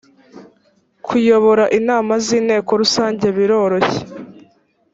[1.05, 4.01] kuyobora inama z’inteko rusange birororshye